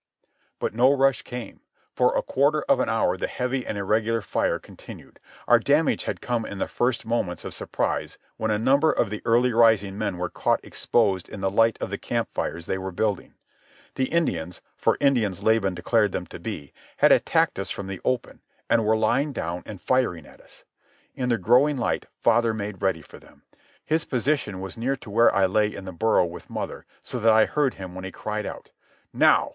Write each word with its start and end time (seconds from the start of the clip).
But 0.57 0.73
no 0.73 0.91
rush 0.91 1.21
came. 1.21 1.59
For 1.93 2.17
a 2.17 2.23
quarter 2.23 2.63
of 2.63 2.79
an 2.79 2.89
hour 2.89 3.17
the 3.17 3.27
heavy 3.27 3.67
and 3.67 3.77
irregular 3.77 4.21
firing 4.21 4.61
continued. 4.61 5.19
Our 5.47 5.59
damage 5.59 6.05
had 6.05 6.21
come 6.21 6.43
in 6.43 6.57
the 6.57 6.67
first 6.67 7.05
moments 7.05 7.45
of 7.45 7.53
surprise 7.53 8.17
when 8.35 8.49
a 8.49 8.57
number 8.57 8.91
of 8.91 9.11
the 9.11 9.21
early 9.25 9.53
rising 9.53 9.99
men 9.99 10.17
were 10.17 10.27
caught 10.31 10.59
exposed 10.63 11.29
in 11.29 11.41
the 11.41 11.51
light 11.51 11.77
of 11.79 11.91
the 11.91 11.99
campfires 11.99 12.65
they 12.65 12.79
were 12.79 12.91
building. 12.91 13.35
The 13.93 14.05
Indians—for 14.05 14.97
Indians 14.99 15.43
Laban 15.43 15.75
declared 15.75 16.13
them 16.13 16.25
to 16.25 16.39
be—had 16.39 17.11
attacked 17.11 17.59
us 17.59 17.69
from 17.69 17.85
the 17.85 18.01
open, 18.03 18.41
and 18.71 18.83
were 18.83 18.97
lying 18.97 19.31
down 19.33 19.61
and 19.67 19.79
firing 19.79 20.25
at 20.25 20.41
us. 20.41 20.63
In 21.13 21.29
the 21.29 21.37
growing 21.37 21.77
light 21.77 22.07
father 22.23 22.55
made 22.55 22.81
ready 22.81 23.03
for 23.03 23.19
them. 23.19 23.43
His 23.85 24.03
position 24.05 24.61
was 24.61 24.77
near 24.79 24.95
to 24.95 25.11
where 25.11 25.31
I 25.31 25.45
lay 25.45 25.71
in 25.71 25.85
the 25.85 25.91
burrow 25.91 26.25
with 26.25 26.49
mother 26.49 26.87
so 27.03 27.19
that 27.19 27.31
I 27.31 27.45
heard 27.45 27.75
him 27.75 27.93
when 27.93 28.03
he 28.03 28.11
cried 28.11 28.47
out: 28.47 28.71
"Now! 29.13 29.49